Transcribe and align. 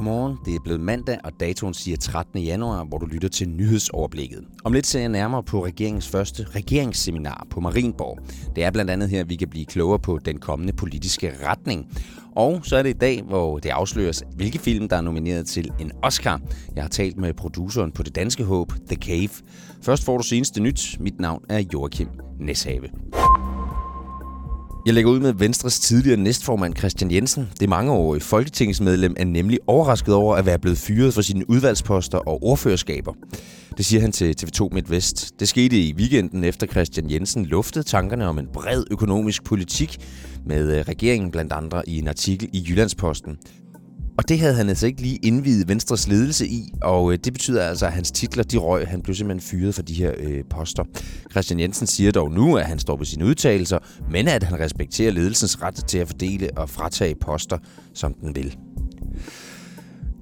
Godmorgen, 0.00 0.38
det 0.44 0.54
er 0.54 0.58
blevet 0.64 0.80
mandag, 0.80 1.18
og 1.24 1.32
datoen 1.40 1.74
siger 1.74 1.96
13. 1.96 2.42
januar, 2.42 2.84
hvor 2.84 2.98
du 2.98 3.06
lytter 3.06 3.28
til 3.28 3.48
nyhedsoverblikket. 3.48 4.44
Om 4.64 4.72
lidt 4.72 4.86
ser 4.86 5.00
jeg 5.00 5.08
nærmere 5.08 5.42
på 5.42 5.64
regeringens 5.64 6.08
første 6.08 6.46
regeringsseminar 6.54 7.46
på 7.50 7.60
Marienborg. 7.60 8.18
Det 8.56 8.64
er 8.64 8.70
blandt 8.70 8.90
andet 8.90 9.08
her, 9.08 9.24
vi 9.24 9.36
kan 9.36 9.48
blive 9.48 9.64
klogere 9.64 9.98
på 9.98 10.18
den 10.24 10.38
kommende 10.38 10.72
politiske 10.72 11.32
retning. 11.46 11.86
Og 12.36 12.60
så 12.62 12.76
er 12.76 12.82
det 12.82 12.90
i 12.90 12.98
dag, 12.98 13.22
hvor 13.22 13.58
det 13.58 13.70
afsløres, 13.70 14.22
hvilke 14.36 14.58
film, 14.58 14.88
der 14.88 14.96
er 14.96 15.00
nomineret 15.00 15.46
til 15.46 15.70
en 15.80 15.92
Oscar. 16.02 16.40
Jeg 16.74 16.84
har 16.84 16.88
talt 16.88 17.16
med 17.16 17.34
produceren 17.34 17.92
på 17.92 18.02
det 18.02 18.14
danske 18.14 18.44
håb, 18.44 18.72
The 18.86 18.96
Cave. 18.96 19.44
Først 19.82 20.04
får 20.04 20.16
du 20.16 20.22
seneste 20.22 20.60
nyt. 20.60 20.96
Mit 21.00 21.20
navn 21.20 21.44
er 21.48 21.62
Joachim 21.72 22.08
Neshave. 22.38 22.88
Jeg 24.90 24.94
lægger 24.94 25.10
ud 25.10 25.20
med 25.20 25.32
Venstres 25.32 25.80
tidligere 25.80 26.16
næstformand 26.16 26.76
Christian 26.76 27.10
Jensen. 27.10 27.48
Det 27.60 27.68
mangeårige 27.68 28.20
folketingsmedlem 28.20 29.14
er 29.16 29.24
nemlig 29.24 29.58
overrasket 29.66 30.14
over 30.14 30.36
at 30.36 30.46
være 30.46 30.58
blevet 30.58 30.78
fyret 30.78 31.14
for 31.14 31.22
sine 31.22 31.50
udvalgsposter 31.50 32.18
og 32.18 32.42
ordførerskaber. 32.42 33.12
Det 33.76 33.86
siger 33.86 34.00
han 34.00 34.12
til 34.12 34.36
TV2 34.42 34.68
MidtVest. 34.72 35.40
Det 35.40 35.48
skete 35.48 35.76
i 35.76 35.94
weekenden 35.94 36.44
efter 36.44 36.66
Christian 36.66 37.10
Jensen 37.10 37.46
luftede 37.46 37.84
tankerne 37.84 38.26
om 38.26 38.38
en 38.38 38.46
bred 38.52 38.84
økonomisk 38.90 39.44
politik 39.44 39.98
med 40.46 40.78
øh, 40.78 40.84
regeringen 40.88 41.30
blandt 41.30 41.52
andre 41.52 41.88
i 41.88 41.98
en 41.98 42.08
artikel 42.08 42.48
i 42.52 42.66
Jyllandsposten. 42.68 43.38
Og 44.18 44.28
det 44.28 44.38
havde 44.38 44.54
han 44.54 44.68
altså 44.68 44.86
ikke 44.86 45.02
lige 45.02 45.16
indvidet 45.16 45.68
Venstres 45.68 46.08
ledelse 46.08 46.46
i, 46.46 46.72
og 46.82 47.12
øh, 47.12 47.18
det 47.24 47.32
betyder 47.32 47.62
altså, 47.62 47.86
at 47.86 47.92
hans 47.92 48.10
titler, 48.10 48.42
de 48.42 48.56
røg. 48.56 48.88
Han 48.88 49.02
blev 49.02 49.14
simpelthen 49.14 49.50
fyret 49.50 49.74
for 49.74 49.82
de 49.82 49.94
her 49.94 50.12
øh, 50.18 50.44
poster. 50.50 50.84
Christian 51.30 51.60
Jensen 51.60 51.86
siger 51.86 52.12
dog 52.12 52.30
nu, 52.30 52.56
at 52.56 52.66
han 52.66 52.78
står 52.78 52.96
på 52.96 53.04
sine 53.04 53.24
udtalelser, 53.24 53.78
men 54.10 54.28
at 54.28 54.42
han 54.42 54.60
respekterer 54.60 55.12
ledelsens 55.12 55.62
ret 55.62 55.74
til 55.74 55.98
at 55.98 56.08
fordele 56.08 56.50
og 56.56 56.70
fratage 56.70 57.14
poster, 57.14 57.58
som 57.94 58.14
den 58.14 58.36
vil. 58.36 58.56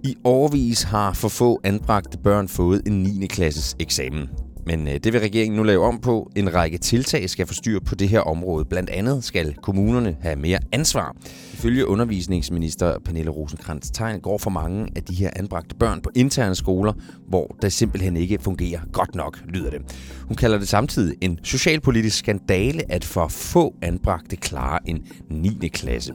I 0.04 0.16
årvis 0.24 0.82
har 0.82 1.12
for 1.12 1.28
få 1.28 1.60
anbragte 1.64 2.18
børn 2.18 2.48
fået 2.48 2.82
en 2.86 3.02
9. 3.02 3.26
klasses 3.26 3.76
eksamen. 3.78 4.28
Men 4.68 4.88
øh, 4.88 4.94
det 4.94 5.12
vil 5.12 5.20
regeringen 5.20 5.56
nu 5.56 5.62
lave 5.62 5.84
om 5.84 6.00
på. 6.00 6.30
En 6.36 6.54
række 6.54 6.78
tiltag 6.78 7.30
skal 7.30 7.46
få 7.46 7.54
styr 7.54 7.80
på 7.80 7.94
det 7.94 8.08
her 8.08 8.20
område. 8.20 8.64
Blandt 8.64 8.90
andet 8.90 9.24
skal 9.24 9.54
kommunerne 9.62 10.16
have 10.20 10.36
mere 10.36 10.58
ansvar. 10.72 11.16
Ifølge 11.52 11.86
undervisningsminister 11.86 12.98
Pernille 13.04 13.30
rosenkrantz 13.30 13.90
tegn 13.90 14.20
går 14.20 14.38
for 14.38 14.50
mange 14.50 14.88
af 14.96 15.02
de 15.02 15.14
her 15.14 15.30
anbragte 15.36 15.74
børn 15.74 16.00
på 16.00 16.10
interne 16.14 16.54
skoler, 16.54 16.92
hvor 17.28 17.56
det 17.62 17.72
simpelthen 17.72 18.16
ikke 18.16 18.38
fungerer 18.40 18.80
godt 18.92 19.14
nok, 19.14 19.38
lyder 19.48 19.70
det. 19.70 19.80
Hun 20.22 20.36
kalder 20.36 20.58
det 20.58 20.68
samtidig 20.68 21.16
en 21.20 21.38
socialpolitisk 21.42 22.18
skandale, 22.18 22.92
at 22.92 23.04
for 23.04 23.28
få 23.28 23.74
anbragte 23.82 24.36
klarer 24.36 24.78
en 24.86 25.06
9. 25.30 25.68
klasse. 25.68 26.12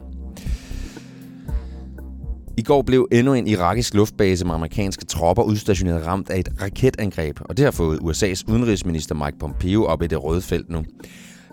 I 2.56 2.62
går 2.62 2.82
blev 2.82 3.08
endnu 3.12 3.34
en 3.34 3.46
irakisk 3.46 3.94
luftbase 3.94 4.44
med 4.44 4.54
amerikanske 4.54 5.04
tropper 5.04 5.42
udstationeret 5.42 6.06
ramt 6.06 6.30
af 6.30 6.38
et 6.38 6.48
raketangreb, 6.62 7.38
og 7.40 7.56
det 7.56 7.64
har 7.64 7.72
fået 7.72 7.98
USA's 7.98 8.52
udenrigsminister 8.52 9.14
Mike 9.14 9.38
Pompeo 9.38 9.84
op 9.84 10.02
i 10.02 10.06
det 10.06 10.24
røde 10.24 10.42
felt 10.42 10.70
nu. 10.70 10.84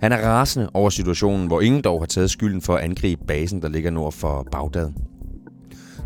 Han 0.01 0.11
er 0.11 0.17
rasende 0.17 0.69
over 0.73 0.89
situationen, 0.89 1.47
hvor 1.47 1.61
ingen 1.61 1.81
dog 1.81 2.01
har 2.01 2.05
taget 2.05 2.31
skylden 2.31 2.61
for 2.61 2.75
at 2.75 2.83
angribe 2.83 3.21
basen, 3.27 3.61
der 3.61 3.69
ligger 3.69 3.91
nord 3.91 4.11
for 4.11 4.47
Bagdad. 4.51 4.91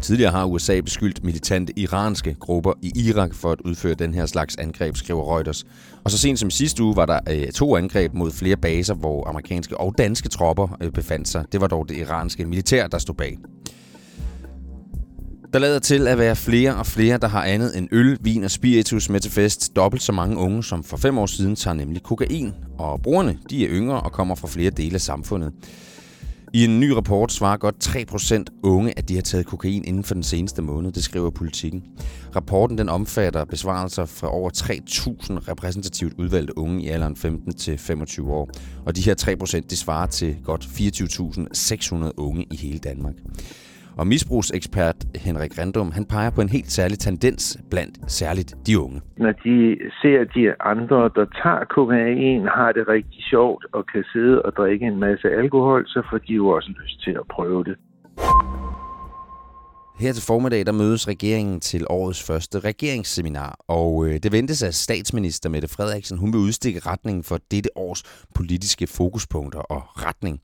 Tidligere 0.02 0.32
har 0.32 0.46
USA 0.46 0.82
beskyldt 0.82 1.24
militante 1.24 1.80
iranske 1.80 2.36
grupper 2.40 2.74
i 2.82 2.92
Irak 2.96 3.34
for 3.34 3.52
at 3.52 3.62
udføre 3.62 3.94
den 3.94 4.14
her 4.14 4.26
slags 4.26 4.56
angreb, 4.56 4.96
skriver 4.96 5.36
Reuters. 5.36 5.66
Og 6.04 6.12
så 6.12 6.18
sent 6.18 6.40
som 6.40 6.50
sidste 6.50 6.84
uge 6.84 6.96
var 6.96 7.06
der 7.06 7.20
øh, 7.30 7.48
to 7.52 7.76
angreb 7.78 8.14
mod 8.14 8.32
flere 8.32 8.58
baser, 8.58 8.94
hvor 8.94 9.28
amerikanske 9.28 9.78
og 9.78 9.96
danske 9.98 10.30
tropper 10.30 10.78
øh, 10.82 10.92
befandt 10.92 11.28
sig. 11.28 11.46
Det 11.52 11.62
var 11.62 11.68
dog 11.68 11.90
det 11.90 11.98
iranske 11.98 12.46
militær, 12.46 12.88
der 12.88 12.98
stod 12.98 13.16
bag. 13.16 13.38
Der 15.56 15.62
lader 15.62 15.80
til 15.80 16.08
at 16.08 16.18
være 16.18 16.36
flere 16.36 16.76
og 16.76 16.86
flere, 16.86 17.18
der 17.18 17.28
har 17.28 17.44
andet 17.44 17.78
end 17.78 17.88
øl, 17.92 18.18
vin 18.22 18.44
og 18.44 18.52
spiritus 18.52 19.10
med 19.10 19.20
til 19.20 19.32
fest. 19.32 19.76
Dobbelt 19.76 20.04
så 20.04 20.12
mange 20.12 20.38
unge, 20.38 20.64
som 20.64 20.84
for 20.84 20.98
fem 20.98 21.18
år 21.18 21.26
siden 21.26 21.56
tager 21.56 21.76
nemlig 21.76 22.04
kokain. 22.04 22.54
Og 22.78 23.02
brugerne, 23.02 23.38
de 23.50 23.66
er 23.66 23.70
yngre 23.72 24.02
og 24.02 24.12
kommer 24.12 24.36
fra 24.36 24.48
flere 24.48 24.70
dele 24.70 24.94
af 24.94 25.02
samfundet. 25.02 25.54
I 26.54 26.66
en 26.66 26.80
ny 26.80 26.90
rapport 26.90 27.32
svarer 27.32 27.58
godt 27.58 27.88
3% 27.88 28.60
unge, 28.64 28.94
at 28.98 29.10
de 29.10 29.16
har 29.16 29.22
taget 29.22 29.46
kokain 29.46 29.86
inden 29.86 30.04
for 30.04 30.14
den 30.14 30.24
seneste 30.24 30.62
måned, 30.62 30.92
det 30.92 31.04
skriver 31.04 31.30
politikken. 31.30 31.84
Rapporten 32.36 32.78
den 32.78 32.90
omfatter 32.90 33.46
besvarelser 33.46 34.06
fra 34.06 34.34
over 34.34 34.50
3.000 34.58 35.50
repræsentativt 35.50 36.14
udvalgte 36.18 36.58
unge 36.58 36.84
i 36.84 36.88
alderen 36.88 37.16
15 37.16 37.54
til 37.54 37.78
25 37.78 38.34
år. 38.34 38.50
Og 38.86 38.96
de 38.96 39.02
her 39.02 39.16
3% 39.62 39.68
de 39.70 39.78
svarer 39.78 40.08
til 40.08 40.36
godt 40.44 40.64
24.600 40.64 42.12
unge 42.18 42.46
i 42.52 42.56
hele 42.56 42.80
Danmark. 42.80 43.14
Og 43.98 44.08
misbrugsekspert 44.08 44.96
Henrik 45.26 45.60
Rendum, 45.60 45.92
han 45.92 46.06
peger 46.06 46.32
på 46.36 46.42
en 46.42 46.50
helt 46.50 46.72
særlig 46.72 47.00
tendens 47.00 47.58
blandt 47.72 48.12
særligt 48.12 48.52
de 48.68 48.80
unge. 48.80 49.02
Når 49.18 49.32
de 49.32 49.78
ser 50.02 50.20
de 50.36 50.62
andre, 50.62 51.02
der 51.16 51.26
tager 51.44 51.64
kokain, 51.76 52.42
har 52.58 52.72
det 52.72 52.88
rigtig 52.88 53.24
sjovt 53.32 53.66
og 53.74 53.86
kan 53.94 54.04
sidde 54.14 54.42
og 54.42 54.52
drikke 54.58 54.86
en 54.86 55.00
masse 55.00 55.28
alkohol, 55.42 55.88
så 55.88 56.02
får 56.10 56.18
de 56.18 56.34
jo 56.34 56.48
også 56.48 56.70
lyst 56.82 57.04
til 57.04 57.12
at 57.12 57.28
prøve 57.36 57.64
det. 57.64 57.76
Her 59.98 60.14
til 60.14 60.24
formiddag, 60.24 60.66
der 60.66 60.72
mødes 60.72 61.08
regeringen 61.08 61.60
til 61.60 61.86
årets 61.90 62.24
første 62.24 62.60
regeringsseminar, 62.60 63.60
og 63.68 64.06
øh, 64.06 64.20
det 64.24 64.32
ventes, 64.32 64.64
at 64.64 64.76
statsminister 64.76 65.50
Mette 65.50 65.68
Frederiksen 65.68 66.18
hun 66.18 66.34
vil 66.34 66.40
udstikke 66.40 66.80
retningen 66.80 67.24
for 67.24 67.40
dette 67.52 67.70
års 67.78 68.04
politiske 68.34 68.88
fokuspunkter 68.88 69.60
og 69.60 69.84
retning. 69.96 70.40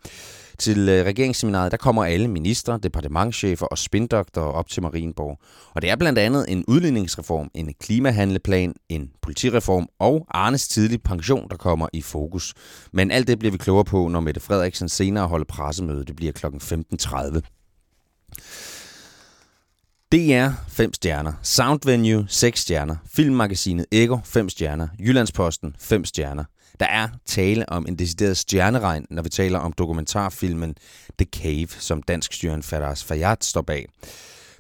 Til 0.60 0.90
øh, 0.90 1.06
regeringsseminaret, 1.06 1.72
der 1.72 1.78
kommer 1.78 2.06
alle 2.06 2.28
ministre, 2.28 2.80
departementchefer 2.84 3.66
og 3.66 3.78
spindoktorer 3.78 4.52
op 4.52 4.70
til 4.70 4.84
Marienborg. 4.84 5.40
Og 5.76 5.82
det 5.82 5.90
er 5.90 5.96
blandt 5.96 6.20
andet 6.20 6.46
en 6.48 6.66
udligningsreform, 6.68 7.52
en 7.54 7.74
klimahandleplan, 7.80 8.74
en 8.90 9.10
politireform 9.22 9.88
og 10.00 10.28
Arnes 10.30 10.68
tidlig 10.68 11.04
pension, 11.04 11.50
der 11.50 11.58
kommer 11.58 11.88
i 11.94 12.02
fokus. 12.02 12.54
Men 12.94 13.12
alt 13.12 13.28
det 13.28 13.40
bliver 13.40 13.52
vi 13.52 13.58
klogere 13.58 13.86
på, 13.86 14.08
når 14.08 14.20
Mette 14.20 14.42
Frederiksen 14.42 14.90
senere 14.90 15.28
holder 15.28 15.46
pressemøde. 15.46 16.06
Det 16.06 16.16
bliver 16.16 16.32
kl. 16.32 16.46
15.30. 16.46 17.42
DR 20.12 20.50
5 20.68 20.94
stjerner, 20.94 21.34
Soundvenue 21.42 22.26
6 22.28 22.60
stjerner, 22.60 22.96
Filmmagasinet 23.14 23.86
Ego 23.92 24.18
5 24.24 24.50
stjerner, 24.50 24.88
Jyllandsposten 25.00 25.76
5 25.80 26.06
stjerner. 26.06 26.44
Der 26.80 26.86
er 26.86 27.08
tale 27.26 27.70
om 27.70 27.86
en 27.88 27.96
decideret 27.96 28.38
stjerneregn, 28.38 29.06
når 29.10 29.22
vi 29.22 29.30
taler 29.30 29.60
om 29.60 29.74
dokumentarfilmen 29.74 30.76
The 31.20 31.28
Cave, 31.36 31.68
som 31.68 32.04
dansk 32.04 32.34
styren 32.34 32.64
Faraz 32.64 33.04
Fayyad 33.04 33.38
står 33.42 33.62
bag. 33.62 33.86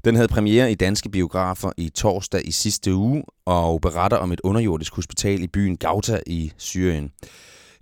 Den 0.05 0.15
havde 0.15 0.27
premiere 0.27 0.71
i 0.71 0.75
danske 0.75 1.09
biografer 1.09 1.71
i 1.77 1.89
torsdag 1.89 2.47
i 2.47 2.51
sidste 2.51 2.93
uge 2.95 3.23
og 3.45 3.81
beretter 3.81 4.17
om 4.17 4.31
et 4.31 4.41
underjordisk 4.43 4.95
hospital 4.95 5.43
i 5.43 5.47
byen 5.47 5.77
Gauta 5.77 6.19
i 6.27 6.51
Syrien. 6.57 7.11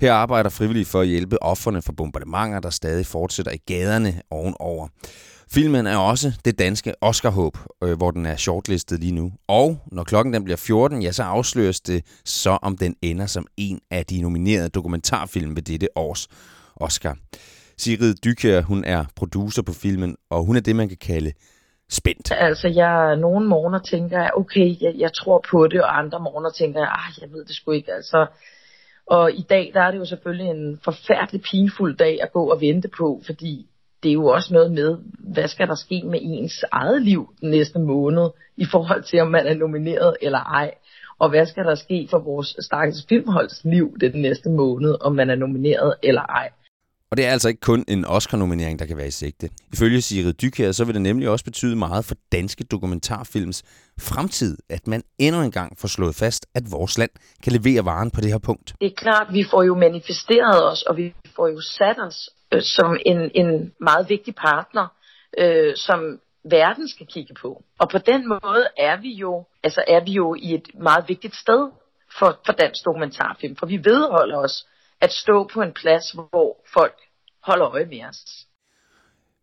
Her 0.01 0.13
arbejder 0.13 0.49
frivillige 0.49 0.85
for 0.85 1.01
at 1.01 1.07
hjælpe 1.07 1.43
offerne 1.43 1.81
for 1.81 1.93
bombardementer, 1.93 2.59
der 2.59 2.69
stadig 2.69 3.05
fortsætter 3.05 3.51
i 3.51 3.57
gaderne 3.57 4.21
ovenover. 4.29 4.87
Filmen 5.53 5.87
er 5.87 5.97
også 5.97 6.27
det 6.45 6.59
danske 6.59 6.93
Oscar-håb, 7.01 7.57
øh, 7.83 7.97
hvor 7.97 8.11
den 8.11 8.25
er 8.25 8.35
shortlistet 8.35 8.99
lige 8.99 9.11
nu. 9.11 9.31
Og 9.47 9.77
når 9.91 10.03
klokken 10.03 10.33
den 10.33 10.43
bliver 10.43 10.57
14, 10.57 11.01
ja, 11.01 11.11
så 11.11 11.23
afsløres 11.23 11.81
det 11.81 12.21
så, 12.25 12.57
om 12.61 12.77
den 12.77 12.95
ender 13.01 13.25
som 13.25 13.47
en 13.57 13.79
af 13.91 14.05
de 14.05 14.21
nominerede 14.21 14.69
dokumentarfilm 14.69 15.55
ved 15.55 15.61
dette 15.61 15.87
års 15.95 16.27
Oscar. 16.75 17.17
Sigrid 17.77 18.15
Dykjær, 18.15 18.61
hun 18.61 18.83
er 18.83 19.05
producer 19.15 19.61
på 19.61 19.73
filmen, 19.73 20.15
og 20.29 20.45
hun 20.45 20.55
er 20.55 20.61
det, 20.61 20.75
man 20.75 20.87
kan 20.87 20.97
kalde 20.97 21.31
spændt. 21.89 22.31
Altså, 22.31 22.67
jeg 22.67 23.15
nogle 23.15 23.47
morgener 23.47 23.79
tænker 23.79 24.19
jeg, 24.19 24.31
okay, 24.35 24.81
jeg, 24.81 24.93
jeg 24.97 25.13
tror 25.13 25.45
på 25.51 25.67
det, 25.67 25.81
og 25.81 25.99
andre 25.99 26.19
morgener 26.19 26.49
tænker 26.49 26.79
jeg, 26.79 26.89
ah, 26.91 27.21
jeg 27.21 27.31
ved 27.31 27.45
det 27.45 27.55
sgu 27.55 27.71
ikke. 27.71 27.93
Altså, 27.93 28.25
og 29.07 29.31
i 29.31 29.45
dag, 29.49 29.71
der 29.73 29.81
er 29.81 29.91
det 29.91 29.97
jo 29.97 30.05
selvfølgelig 30.05 30.47
en 30.47 30.79
forfærdelig 30.83 31.41
pinfuld 31.41 31.97
dag 31.97 32.19
at 32.21 32.33
gå 32.33 32.51
og 32.51 32.61
vente 32.61 32.87
på, 32.97 33.21
fordi 33.25 33.68
det 34.03 34.09
er 34.09 34.13
jo 34.13 34.25
også 34.25 34.53
noget 34.53 34.71
med, 34.71 34.97
hvad 35.19 35.47
skal 35.47 35.67
der 35.67 35.75
ske 35.75 36.01
med 36.05 36.19
ens 36.21 36.63
eget 36.71 37.01
liv 37.01 37.29
den 37.41 37.49
næste 37.49 37.79
måned, 37.79 38.29
i 38.57 38.65
forhold 38.71 39.03
til 39.03 39.19
om 39.19 39.31
man 39.31 39.47
er 39.47 39.53
nomineret 39.53 40.17
eller 40.21 40.39
ej. 40.39 40.71
Og 41.19 41.29
hvad 41.29 41.45
skal 41.45 41.63
der 41.63 41.75
ske 41.75 42.07
for 42.09 42.19
vores 42.19 42.55
stakkels 42.59 43.05
filmholds 43.09 43.61
liv 43.63 43.97
den 44.01 44.21
næste 44.21 44.49
måned, 44.49 44.95
om 45.01 45.15
man 45.15 45.29
er 45.29 45.35
nomineret 45.35 45.95
eller 46.03 46.21
ej. 46.21 46.49
Og 47.11 47.17
det 47.17 47.25
er 47.25 47.31
altså 47.31 47.47
ikke 47.47 47.61
kun 47.61 47.85
en 47.87 48.05
Oscar-nominering, 48.05 48.79
der 48.79 48.85
kan 48.85 48.97
være 48.97 49.07
i 49.07 49.11
sigte. 49.11 49.49
Ifølge 49.73 50.01
Sigrid 50.01 50.33
Dykær, 50.33 50.71
så 50.71 50.85
vil 50.85 50.93
det 50.93 51.01
nemlig 51.01 51.29
også 51.29 51.45
betyde 51.45 51.75
meget 51.75 52.05
for 52.05 52.15
danske 52.31 52.63
dokumentarfilms 52.63 53.63
fremtid, 53.99 54.57
at 54.69 54.87
man 54.87 55.03
endnu 55.17 55.41
en 55.41 55.51
gang 55.51 55.77
får 55.79 55.87
slået 55.87 56.15
fast, 56.15 56.45
at 56.55 56.63
vores 56.71 56.97
land 56.97 57.09
kan 57.43 57.53
levere 57.53 57.85
varen 57.85 58.11
på 58.11 58.21
det 58.21 58.31
her 58.31 58.37
punkt. 58.37 58.73
Det 58.81 58.87
er 58.87 58.95
klart, 58.97 59.27
vi 59.33 59.43
får 59.51 59.63
jo 59.63 59.75
manifesteret 59.75 60.71
os, 60.71 60.81
og 60.83 60.97
vi 60.97 61.13
får 61.35 61.47
jo 61.47 61.61
sat 61.61 61.99
os 62.07 62.29
Øh, 62.53 62.61
som 62.61 62.97
en, 63.05 63.31
en 63.35 63.73
meget 63.79 64.09
vigtig 64.09 64.35
partner, 64.35 64.87
øh, 65.37 65.75
som 65.75 66.19
verden 66.43 66.89
skal 66.89 67.07
kigge 67.07 67.33
på. 67.41 67.63
Og 67.79 67.89
på 67.89 67.97
den 67.97 68.27
måde 68.27 68.67
er 68.77 69.01
vi 69.01 69.13
jo, 69.13 69.45
altså 69.63 69.83
er 69.87 70.03
vi 70.05 70.11
jo 70.11 70.35
i 70.35 70.53
et 70.53 70.67
meget 70.81 71.05
vigtigt 71.07 71.35
sted 71.35 71.71
for, 72.19 72.39
for 72.45 72.53
dansk 72.53 72.85
dokumentarfilm, 72.85 73.55
for 73.55 73.65
vi 73.65 73.77
vedholder 73.77 74.37
os 74.37 74.67
at 75.01 75.11
stå 75.11 75.49
på 75.53 75.61
en 75.61 75.73
plads, 75.73 76.11
hvor 76.11 76.57
folk 76.73 76.97
holder 77.43 77.67
øje 77.67 77.85
med 77.85 78.03
os. 78.09 78.45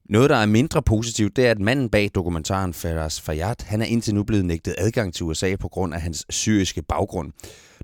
Noget, 0.09 0.31
der 0.31 0.37
er 0.37 0.47
mindre 0.47 0.83
positivt, 0.83 1.37
det 1.37 1.47
er, 1.47 1.51
at 1.51 1.59
manden 1.59 1.91
bag 1.91 2.11
dokumentaren 2.15 2.75
Faraz 2.75 3.21
Fayyad, 3.21 3.67
han 3.67 3.83
er 3.83 3.87
indtil 3.87 4.15
nu 4.15 4.25
blevet 4.25 4.45
nægtet 4.45 4.75
adgang 4.79 5.15
til 5.15 5.25
USA 5.25 5.57
på 5.57 5.69
grund 5.69 5.95
af 5.95 6.01
hans 6.01 6.27
syriske 6.31 6.83
baggrund. 6.83 7.33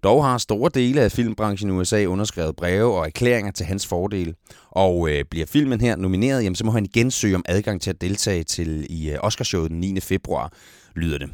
Dog 0.02 0.24
har 0.24 0.38
store 0.38 0.70
dele 0.74 1.00
af 1.00 1.12
filmbranchen 1.12 1.70
i 1.70 1.72
USA 1.72 2.04
underskrevet 2.04 2.56
breve 2.56 2.94
og 2.94 3.06
erklæringer 3.06 3.52
til 3.52 3.66
hans 3.66 3.86
fordel. 3.86 4.34
Og 4.70 5.10
øh, 5.10 5.24
bliver 5.30 5.46
filmen 5.46 5.80
her 5.80 5.96
nomineret, 5.96 6.44
jamen, 6.44 6.56
så 6.56 6.64
må 6.64 6.70
han 6.70 6.84
igen 6.84 7.10
søge 7.10 7.34
om 7.34 7.44
adgang 7.48 7.80
til 7.80 7.90
at 7.90 8.00
deltage 8.00 8.44
til 8.44 8.86
i 8.90 9.10
øh, 9.10 9.18
Oscarshowet 9.22 9.70
den 9.70 9.80
9. 9.80 10.00
februar, 10.00 10.52
lyder 10.96 11.18
det. 11.18 11.30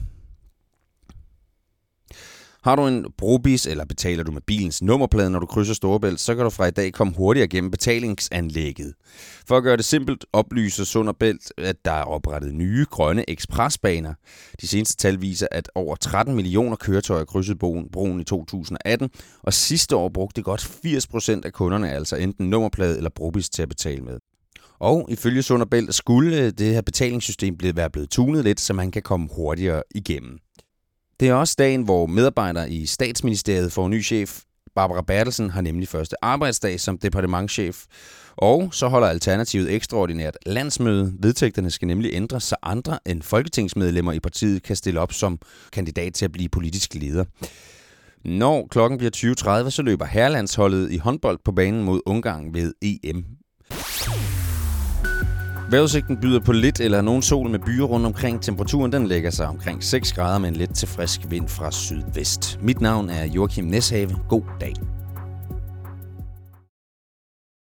Har 2.64 2.76
du 2.76 2.86
en 2.86 3.06
brobis, 3.18 3.66
eller 3.66 3.84
betaler 3.84 4.24
du 4.24 4.32
med 4.32 4.42
bilens 4.46 4.82
nummerplade, 4.82 5.30
når 5.30 5.38
du 5.38 5.46
krydser 5.46 5.74
Storebælt, 5.74 6.20
så 6.20 6.34
kan 6.34 6.44
du 6.44 6.50
fra 6.50 6.66
i 6.66 6.70
dag 6.70 6.92
komme 6.92 7.12
hurtigere 7.16 7.48
gennem 7.48 7.70
betalingsanlægget. 7.70 8.94
For 9.48 9.56
at 9.56 9.62
gøre 9.62 9.76
det 9.76 9.84
simpelt, 9.84 10.24
oplyser 10.32 10.84
Sund 10.84 11.14
Bælt, 11.14 11.52
at 11.58 11.76
der 11.84 11.92
er 11.92 12.02
oprettet 12.02 12.54
nye 12.54 12.86
grønne 12.90 13.30
ekspresbaner. 13.30 14.14
De 14.60 14.68
seneste 14.68 14.96
tal 14.96 15.20
viser, 15.20 15.46
at 15.50 15.70
over 15.74 15.96
13 15.96 16.34
millioner 16.34 16.76
køretøjer 16.76 17.24
krydsede 17.24 17.58
broen 17.92 18.20
i 18.20 18.24
2018, 18.24 19.10
og 19.42 19.52
sidste 19.52 19.96
år 19.96 20.08
brugte 20.08 20.42
godt 20.42 20.60
80 20.82 21.06
procent 21.06 21.44
af 21.44 21.52
kunderne 21.52 21.90
altså 21.90 22.16
enten 22.16 22.50
nummerplade 22.50 22.96
eller 22.96 23.10
brobis 23.10 23.50
til 23.50 23.62
at 23.62 23.68
betale 23.68 24.02
med. 24.02 24.18
Og 24.80 25.06
ifølge 25.10 25.42
Sund 25.42 25.66
Bælt 25.66 25.94
skulle 25.94 26.50
det 26.50 26.74
her 26.74 26.82
betalingssystem 26.82 27.56
være 27.74 27.90
blevet 27.90 28.10
tunet 28.10 28.44
lidt, 28.44 28.60
så 28.60 28.72
man 28.72 28.90
kan 28.90 29.02
komme 29.02 29.28
hurtigere 29.36 29.82
igennem. 29.94 30.38
Det 31.20 31.28
er 31.28 31.34
også 31.34 31.54
dagen, 31.58 31.82
hvor 31.82 32.06
medarbejdere 32.06 32.70
i 32.70 32.86
statsministeriet 32.86 33.72
får 33.72 33.86
en 33.86 33.90
ny 33.90 34.04
chef. 34.04 34.40
Barbara 34.74 35.02
Bertelsen 35.02 35.50
har 35.50 35.60
nemlig 35.60 35.88
første 35.88 36.24
arbejdsdag 36.24 36.80
som 36.80 36.98
departementchef. 36.98 37.84
Og 38.36 38.74
så 38.74 38.88
holder 38.88 39.08
Alternativet 39.08 39.74
ekstraordinært 39.74 40.38
landsmøde. 40.46 41.14
Vedtægterne 41.20 41.70
skal 41.70 41.88
nemlig 41.88 42.10
ændres, 42.14 42.44
så 42.44 42.56
andre 42.62 42.98
end 43.06 43.22
folketingsmedlemmer 43.22 44.12
i 44.12 44.20
partiet 44.20 44.62
kan 44.62 44.76
stille 44.76 45.00
op 45.00 45.12
som 45.12 45.38
kandidat 45.72 46.14
til 46.14 46.24
at 46.24 46.32
blive 46.32 46.48
politisk 46.48 46.94
leder. 46.94 47.24
Når 48.24 48.66
klokken 48.70 48.98
bliver 48.98 49.64
20.30, 49.64 49.70
så 49.70 49.82
løber 49.82 50.04
herlandsholdet 50.04 50.92
i 50.92 50.96
håndbold 50.96 51.38
på 51.44 51.52
banen 51.52 51.84
mod 51.84 52.00
Ungarn 52.06 52.54
ved 52.54 52.74
EM. 52.82 53.24
Vejrudsigten 55.70 56.16
byder 56.16 56.40
på 56.40 56.52
lidt 56.52 56.80
eller 56.80 57.00
nogen 57.00 57.22
sol 57.22 57.50
med 57.50 57.58
byer 57.58 57.84
rundt 57.84 58.06
omkring. 58.06 58.42
Temperaturen 58.42 58.92
den 58.92 59.06
lægger 59.06 59.30
sig 59.30 59.46
omkring 59.46 59.84
6 59.84 60.12
grader 60.12 60.38
med 60.38 60.48
en 60.48 60.56
let 60.56 60.74
til 60.74 60.88
frisk 60.88 61.20
vind 61.28 61.48
fra 61.48 61.70
sydvest. 61.70 62.58
Mit 62.62 62.80
navn 62.80 63.10
er 63.10 63.24
Joachim 63.24 63.64
Neshave. 63.64 64.16
God 64.28 64.42
dag. 64.60 64.74